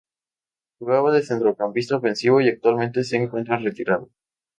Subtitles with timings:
[0.79, 4.09] Jugaba de centrocampista defensivo y actualmente se encuentra retirado.